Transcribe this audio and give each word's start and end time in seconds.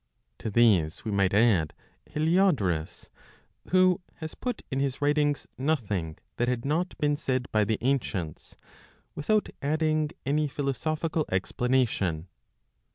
To 0.39 0.49
these 0.49 1.05
we 1.05 1.11
might 1.11 1.31
add 1.31 1.75
Heliodorus, 2.07 3.11
who 3.69 4.01
has 4.15 4.33
put 4.33 4.63
in 4.71 4.79
his 4.79 4.99
writings 4.99 5.45
nothing 5.59 6.17
that 6.37 6.47
had 6.47 6.65
not 6.65 6.97
been 6.97 7.15
said 7.15 7.45
by 7.51 7.65
the 7.65 7.77
ancients, 7.81 8.55
without 9.13 9.49
adding 9.61 10.09
any 10.25 10.47
philosophical 10.47 11.27
explanation. 11.31 12.29